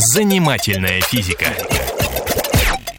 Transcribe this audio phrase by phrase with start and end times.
[0.00, 1.46] Занимательная физика.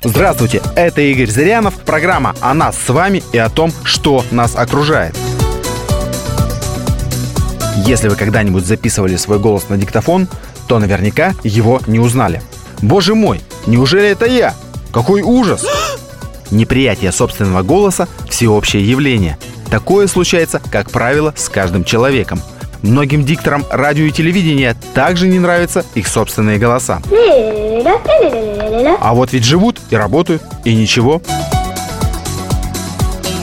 [0.04, 5.16] Здравствуйте, это Игорь Зырянов, программа о нас с вами и о том, что нас окружает.
[7.86, 10.28] Если вы когда-нибудь записывали свой голос на диктофон,
[10.68, 12.42] то наверняка его не узнали.
[12.82, 14.54] Боже мой, неужели это я?
[14.92, 15.66] Какой ужас!
[16.52, 19.38] Неприятие собственного голоса– всеобщее явление.
[19.72, 22.42] Такое случается, как правило, с каждым человеком–
[22.82, 27.02] Многим дикторам радио и телевидения также не нравятся их собственные голоса.
[29.02, 31.22] А вот ведь живут и работают, и ничего.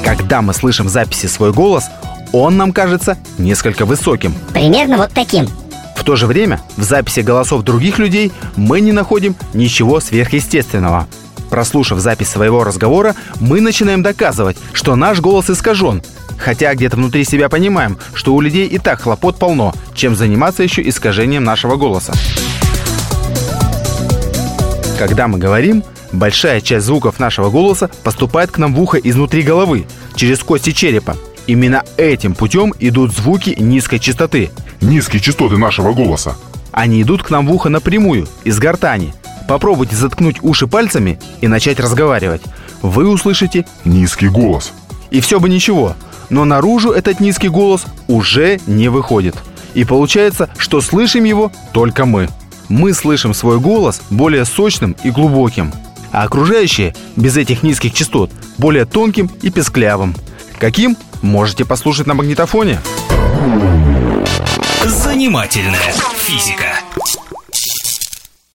[0.05, 1.85] Когда мы слышим в записи свой голос,
[2.33, 4.35] он нам кажется несколько высоким.
[4.53, 5.49] Примерно вот таким.
[5.97, 11.07] В то же время в записи голосов других людей мы не находим ничего сверхъестественного.
[11.51, 16.03] Прослушав запись своего разговора, мы начинаем доказывать, что наш голос искажен,
[16.39, 20.87] Хотя где-то внутри себя понимаем, что у людей и так хлопот полно, чем заниматься еще
[20.87, 22.13] искажением нашего голоса.
[24.99, 29.87] Когда мы говорим, большая часть звуков нашего голоса поступает к нам в ухо изнутри головы,
[30.15, 31.17] через кости черепа.
[31.47, 34.51] Именно этим путем идут звуки низкой частоты.
[34.81, 36.37] Низкие частоты нашего голоса.
[36.73, 39.15] Они идут к нам в ухо напрямую, из гортани.
[39.49, 42.43] Попробуйте заткнуть уши пальцами и начать разговаривать.
[42.83, 44.73] Вы услышите низкий голос.
[45.11, 45.95] И все бы ничего,
[46.31, 49.37] но наружу этот низкий голос уже не выходит.
[49.75, 52.29] И получается, что слышим его только мы.
[52.69, 55.73] Мы слышим свой голос более сочным и глубоким,
[56.13, 60.15] а окружающие без этих низких частот более тонким и песклявым.
[60.59, 60.97] Каким?
[61.23, 62.81] Можете послушать на магнитофоне.
[64.85, 66.81] Занимательная физика.